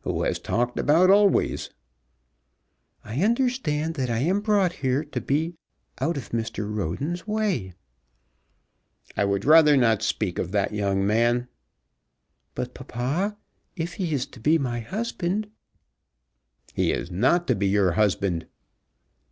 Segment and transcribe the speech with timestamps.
[0.00, 1.70] "Who has talked about always?"
[3.04, 5.54] "I understand that I am brought here to be
[6.00, 6.68] out of Mr.
[6.68, 7.74] Roden's way."
[9.16, 11.46] "I would rather not speak of that young man."
[12.56, 13.36] "But, papa,
[13.76, 15.48] if he is to be my husband"
[16.74, 18.48] "He is not to be your husband."